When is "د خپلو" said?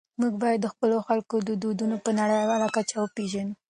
0.61-0.97